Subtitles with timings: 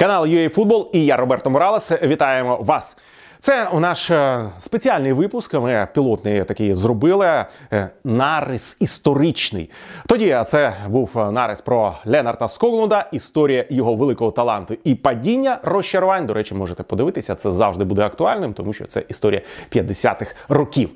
[0.00, 1.92] Канал UA Футбол і я Роберто Моралес.
[2.02, 2.96] Вітаємо вас.
[3.38, 5.54] Це наш е, спеціальний випуск.
[5.54, 9.70] Ми пілотний такий зробили е, нарис історичний.
[10.06, 16.26] Тоді це був нарис про Ленарта Скоглунда, історія його великого таланту і падіння розчарувань.
[16.26, 19.40] До речі, можете подивитися, це завжди буде актуальним, тому що це історія
[19.72, 20.90] 50-х років.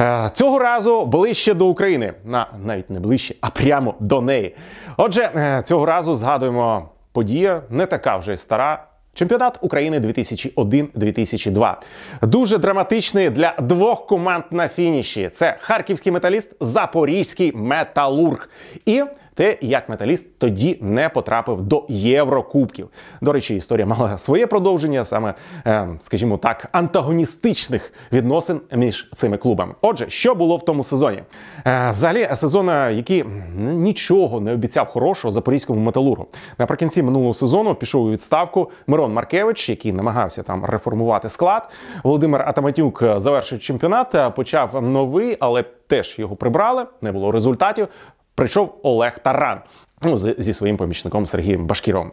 [0.00, 4.56] Е, Цього разу ближче до України, на навіть не ближче, а прямо до неї.
[4.96, 8.86] Отже, е, цього разу згадуємо подія не така вже стара.
[9.14, 11.74] Чемпіонат України 2001-2002.
[12.22, 15.28] Дуже драматичний для двох команд на фініші.
[15.28, 18.48] Це харківський металіст, запорізький металург.
[18.86, 19.04] І
[19.34, 22.88] те, як металіст тоді не потрапив до Єврокубків.
[23.20, 25.34] До речі, історія мала своє продовження, саме,
[25.66, 29.74] е, скажімо так, антагоністичних відносин між цими клубами.
[29.80, 31.22] Отже, що було в тому сезоні?
[31.66, 33.24] Е, Взагалі, сезон, який
[33.56, 36.26] нічого не обіцяв хорошого запорізькому металургу.
[36.58, 41.70] Наприкінці минулого сезону пішов у відставку Мирон Маркевич, який намагався там реформувати склад.
[42.04, 46.86] Володимир Атаматюк завершив чемпіонат, почав новий, але теж його прибрали.
[47.02, 47.88] Не було результатів
[48.34, 49.58] прийшов Олег Таран.
[50.04, 52.12] Ну, зі своїм помічником Сергієм Башкіровим.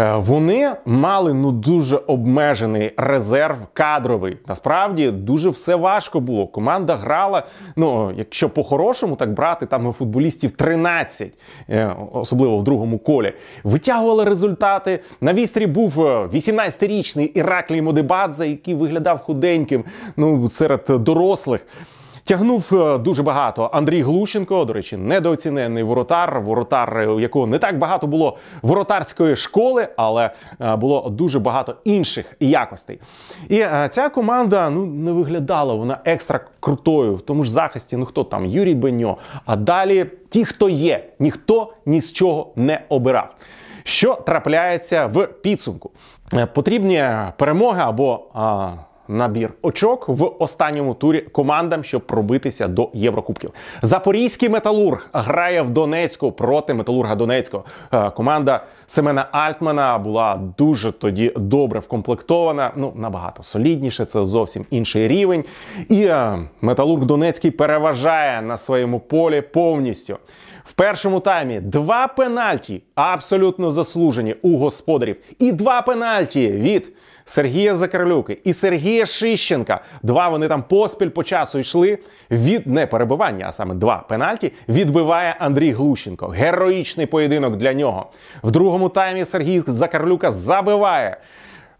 [0.00, 4.36] Е, вони мали ну дуже обмежений резерв кадровий.
[4.48, 6.46] Насправді дуже все важко було.
[6.46, 7.42] Команда грала.
[7.76, 11.32] Ну, якщо по-хорошому так брати, там футболістів 13,
[11.68, 13.32] е, особливо в другому колі.
[13.64, 15.00] Витягували результати.
[15.20, 19.84] На вістрі був 18-річний е, Іраклій Модебадзе, який виглядав худеньким
[20.16, 21.66] ну, серед дорослих.
[22.30, 27.78] Тягнув е, дуже багато Андрій Глущенко, до речі, недооцінений воротар, воротар, у якого не так
[27.78, 33.00] багато було воротарської школи, але е, було дуже багато інших якостей.
[33.48, 37.14] І е, ця команда ну не виглядала вона екстра крутою.
[37.14, 39.16] В тому ж захисті, ну хто там, Юрій Беньо.
[39.46, 43.34] А далі ті, хто є, ніхто ні з чого не обирав.
[43.84, 45.90] Що трапляється в підсумку?
[46.54, 47.04] Потрібні
[47.36, 48.26] перемоги або.
[48.34, 48.70] А,
[49.10, 53.50] набір очок в останньому турі командам, щоб пробитися до Єврокубків.
[53.82, 57.64] Запорізький металург грає в Донецьку проти металурга Донецького.
[57.92, 62.72] Е, команда Семена Альтмана була дуже тоді добре вкомплектована.
[62.76, 64.04] Ну набагато солідніше.
[64.04, 65.44] Це зовсім інший рівень.
[65.88, 70.18] І е, металург Донецький переважає на своєму полі повністю.
[70.64, 76.92] В першому таймі два пенальті абсолютно заслужені у господарів, і два пенальті від
[77.24, 79.80] Сергія Закарлюки і Сергія Шищенка.
[80.02, 81.98] Два вони там поспіль по часу йшли
[82.30, 84.52] від неперебивання, а саме два пенальті.
[84.68, 86.26] Відбиває Андрій Глущенко.
[86.28, 88.10] Героїчний поєдинок для нього.
[88.42, 91.16] В другому таймі Сергій Закарлюка забиває.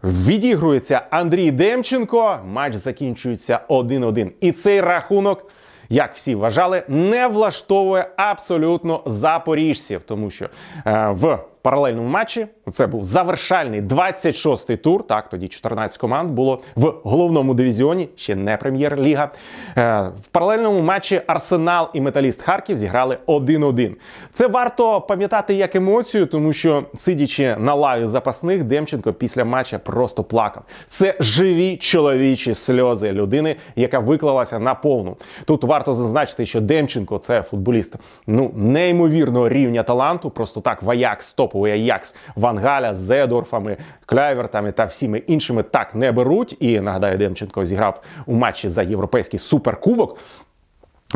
[0.03, 2.39] Відігрується Андрій Демченко.
[2.45, 4.31] Матч закінчується 1-1.
[4.41, 5.51] І цей рахунок
[5.91, 10.45] як всі вважали, не влаштовує абсолютно запоріжців, тому що
[10.85, 12.47] е, в паралельному матчі.
[12.71, 15.07] Це був завершальний 26-й тур.
[15.07, 19.31] Так, тоді 14 команд було в головному дивізіоні, ще не прем'єр-ліга.
[19.77, 23.95] Е, в паралельному матчі Арсенал і Металіст Харків зіграли 1-1.
[24.31, 30.23] Це варто пам'ятати як емоцію, тому що сидячи на лаві запасних, Демченко після матча просто
[30.23, 30.63] плакав.
[30.87, 35.17] Це живі чоловічі сльози людини, яка виклалася на повну.
[35.45, 37.95] Тут варто зазначити, що Демченко це футболіст
[38.27, 44.85] ну неймовірного рівня таланту, просто так вояк 100% топовий Аякс Вангаля, з Зедорфами, Кляйвертами та
[44.85, 46.57] всіми іншими так не беруть.
[46.59, 50.17] І нагадаю, Демченко зіграв у матчі за європейський суперкубок.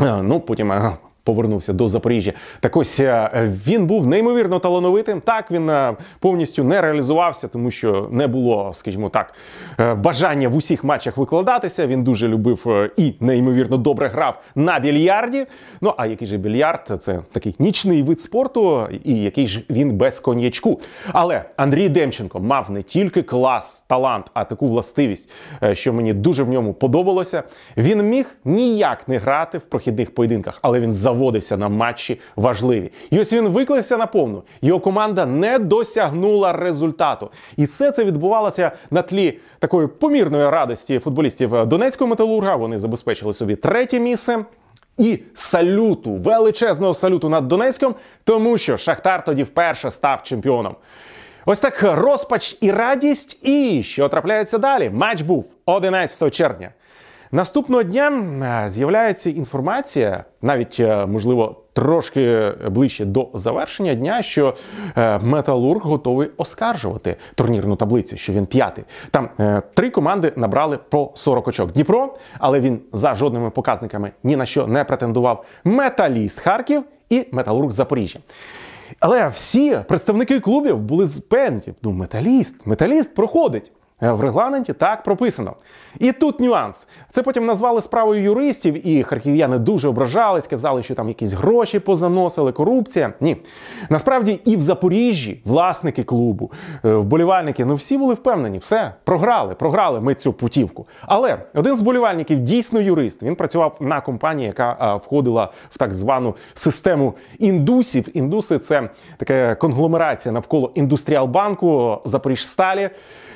[0.00, 0.92] Е, ну потім е,
[1.26, 2.32] повернувся до Запоріжжя.
[2.60, 3.30] Так ось е,
[3.66, 5.20] він був неймовірно талановитим.
[5.20, 9.34] Так він е, повністю не реалізувався, тому що не було, скажімо так,
[9.80, 11.86] е, бажання в усіх матчах викладатися.
[11.86, 15.46] Він дуже любив і неймовірно добре грав на більярді.
[15.80, 16.92] Ну а який же більярд?
[16.98, 20.80] Це такий нічний вид спорту, і який ж він без коньячку.
[21.12, 25.30] Але Андрій Демченко мав не тільки клас, талант, а таку властивість,
[25.72, 27.42] що мені дуже в ньому подобалося.
[27.76, 32.92] Він міг ніяк не грати в прохідних поєдинках, але він завжди заводився на матчі важливі.
[33.10, 34.42] І ось він виклився на повну.
[34.62, 37.30] Його команда не досягнула результату.
[37.56, 42.56] І все це відбувалося на тлі такої помірної радості футболістів Донецького металурга.
[42.56, 44.44] Вони забезпечили собі третє місце.
[44.98, 50.76] І салюту, величезного салюту над Донецьком, тому що Шахтар тоді вперше став чемпіоном.
[51.46, 53.46] Ось так розпач і радість.
[53.46, 54.90] І що трапляється далі?
[54.90, 56.70] Матч був 11 червня.
[57.32, 58.08] Наступного дня
[58.66, 64.54] е, з'являється інформація, навіть е, можливо трошки ближче до завершення дня, що
[64.96, 68.84] е, Металург готовий оскаржувати турнірну таблицю, що він п'ятий.
[69.10, 69.28] Там
[69.74, 71.72] три команди набрали по 40 очок.
[71.72, 75.44] Дніпро, але він за жодними показниками ні на що не претендував.
[75.64, 78.18] Металіст Харків і Металург Запоріжжя.
[79.00, 81.74] Але всі представники клубів були певні.
[81.82, 83.72] Ну, металіст, металіст проходить.
[84.02, 85.54] Е, В регламенті так прописано.
[85.98, 86.86] І тут нюанс.
[87.10, 92.52] Це потім назвали справою юристів, і харків'яни дуже ображались, казали, що там якісь гроші позаносили,
[92.52, 93.12] корупція.
[93.20, 93.36] Ні.
[93.90, 96.52] Насправді і в Запоріжжі власники клубу,
[96.84, 100.86] е, вболівальники, ну всі були впевнені, все, програли, програли ми цю путівку.
[101.02, 103.22] Але один з вболівальників дійсно юрист.
[103.22, 108.16] Він працював на компанії, яка входила в так звану систему індусів.
[108.16, 112.90] Індуси це така конгломерація навколо індустріалбанку, Запоріжсталі,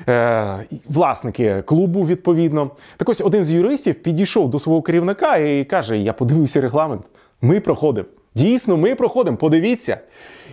[0.08, 0.49] е,
[0.88, 2.70] власники клубу відповідно.
[2.96, 7.02] Так ось один з юристів підійшов до свого керівника і каже: Я подивився регламент.
[7.42, 8.08] Ми проходимо.
[8.34, 9.36] Дійсно, ми проходимо.
[9.36, 9.98] Подивіться.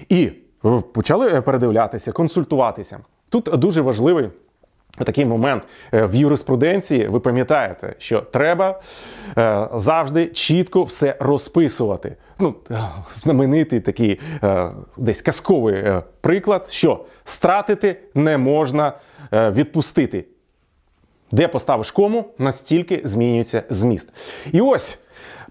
[0.09, 0.31] І
[0.65, 2.99] е, почали передивлятися, консультуватися.
[3.29, 4.29] Тут дуже важливий.
[5.05, 5.63] Такий момент
[5.93, 8.81] Е, в юриспруденції ви пам'ятаєте, що треба
[9.37, 12.15] е, завжди чітко все розписувати.
[12.39, 12.79] Ну, е,
[13.15, 14.19] знаменитий такий
[14.97, 15.83] десь казковий
[16.21, 18.93] приклад, що стратити не можна
[19.31, 20.25] відпустити.
[21.31, 24.09] Де поставиш кому, настільки змінюється зміст.
[24.51, 24.99] І ось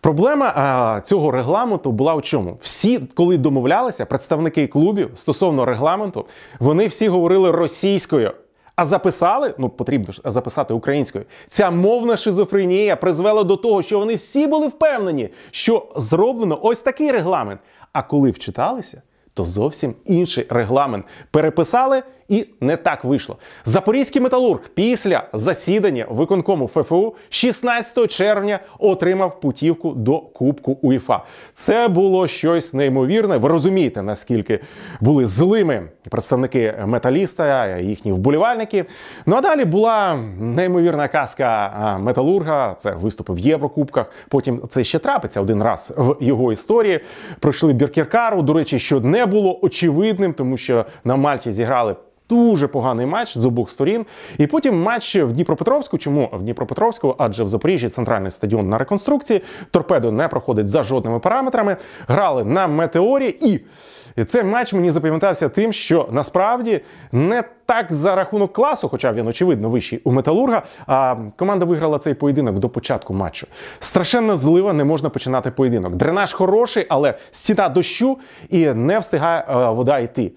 [0.00, 2.58] проблема а, цього регламенту була в чому?
[2.60, 6.26] Всі, коли домовлялися, представники клубів стосовно регламенту,
[6.58, 8.32] вони всі говорили російською.
[8.76, 11.24] А записали, ну потрібно ж записати українською.
[11.48, 17.10] Ця мовна шизофренія призвела до того, що вони всі були впевнені, що зроблено ось такий
[17.10, 17.60] регламент.
[17.92, 19.02] А коли вчиталися,
[19.36, 23.36] то зовсім інший регламент переписали і не так вийшло.
[23.64, 31.24] Запорізький металург після засідання виконкому ФФУ 16 червня отримав путівку до Кубку УЄФА.
[31.52, 33.36] Це було щось неймовірне.
[33.36, 34.60] Ви розумієте, наскільки
[35.00, 38.84] були злими представники металіста, їхні вболівальники.
[39.26, 42.74] Ну а далі була неймовірна казка металурга.
[42.78, 44.10] Це виступи в Єврокубках.
[44.28, 47.00] Потім це ще трапиться один раз в його історії.
[47.40, 48.42] Пройшли Біркіркару.
[48.42, 51.96] До речі, що не було очевидним, тому що на Мальті зіграли.
[52.28, 54.06] Дуже поганий матч з обох сторін.
[54.38, 55.98] І потім матч в Дніпропетровську.
[55.98, 57.14] Чому в Дніпропетровську?
[57.18, 59.42] Адже в Запоріжжі центральний стадіон на реконструкції.
[59.70, 61.76] Торпедо не проходить за жодними параметрами.
[62.08, 66.80] Грали на метеорі, і цей матч мені запам'ятався тим, що насправді
[67.12, 70.62] не так за рахунок класу, хоча він очевидно вищий у металурга.
[70.86, 73.46] А команда виграла цей поєдинок до початку матчу.
[73.78, 75.94] Страшенна злива, не можна починати поєдинок.
[75.94, 78.18] Дренаж хороший, але стіна дощу
[78.50, 80.32] і не встигає е, вода йти.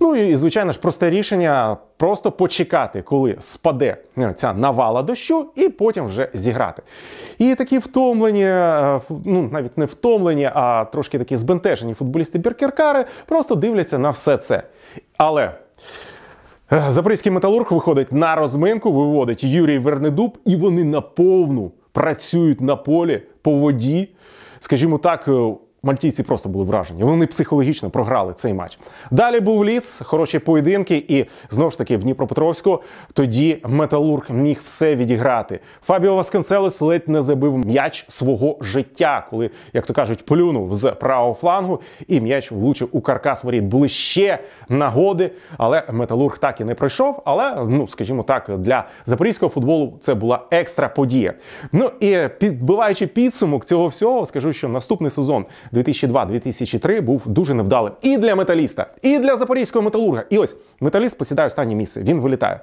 [0.00, 5.68] Ну і звичайно ж, просте рішення просто почекати, коли спаде е, ця навала дощу, і
[5.68, 6.82] потім вже зіграти.
[7.38, 13.54] І такі втомлені, е, ну навіть не втомлені, а трошки такі збентежені футболісти Біркеркари просто
[13.54, 14.62] дивляться на все це.
[15.16, 15.52] Але.
[16.74, 23.22] Е, Запорізький металург виходить на розминку, виводить Юрій Вернедуб, і вони наповну працюють на полі
[23.42, 24.08] по воді.
[24.60, 25.54] Скажімо так, е,
[25.84, 27.02] мальтійці просто були вражені.
[27.02, 28.78] Вони психологічно програли цей матч.
[29.10, 32.82] Далі був ліц, хороші поєдинки, і знову ж таки в Дніпропетровську
[33.12, 35.60] тоді металург міг все відіграти.
[35.82, 41.34] Фабіо Васконселес ледь не забив м'яч свого життя, коли, як то кажуть, плюнув з правого
[41.34, 43.64] флангу, і м'яч влучив у каркас воріт.
[43.64, 44.38] Були ще
[44.68, 47.22] нагоди, але металург так і не пройшов.
[47.24, 51.34] Але, ну скажімо так, для запорізького футболу це була екстра подія.
[51.72, 58.16] Ну і підбиваючи підсумок цього всього, скажу, що наступний сезон 2002-2003 був дуже невдалим і
[58.16, 60.24] для металіста, і для запорізького металурга.
[60.30, 62.02] І ось металіст посідає останнє місце.
[62.02, 62.60] Він вилітає.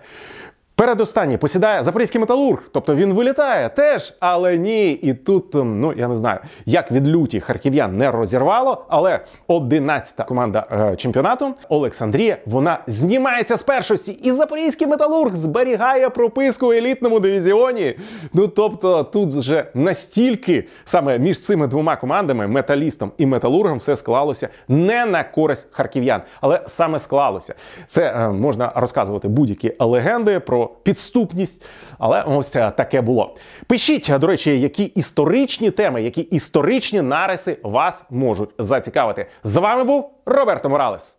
[0.75, 4.91] Передостанній посідає запорізький металург, тобто він вилітає теж, але ні.
[4.91, 10.65] І тут, ну я не знаю, як від люті харків'ян не розірвало, але 11-та команда
[10.71, 17.95] е, чемпіонату Олександрія вона знімається з першості, і запорізький металург зберігає прописку в елітному дивізіоні.
[18.33, 24.49] Ну тобто, тут вже настільки саме між цими двома командами, металістом і металургом, все склалося
[24.67, 27.55] не на користь харків'ян, але саме склалося.
[27.87, 31.65] Це е, можна розказувати будь-які легенди про підступність,
[31.99, 33.35] але ось е, таке було.
[33.67, 39.25] Пишіть, до речі, які історичні теми, які історичні нариси вас можуть зацікавити.
[39.43, 41.17] З вами був Роберто Моралес.